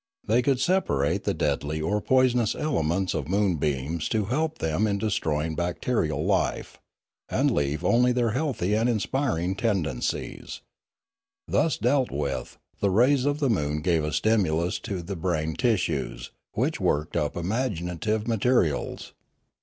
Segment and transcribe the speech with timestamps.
[0.25, 5.53] They could separate the deadly or poisonous elements of moonbeams to help them in destroying
[5.55, 6.79] bacterial life,
[7.29, 10.61] and leave only their healthy and inspiring tendencies;
[11.47, 14.79] My Education Continued 279 thus dealt with, the rays of the moon gave a stimulus
[14.79, 19.11] to the brain tissues which worked up imaginative ma terials.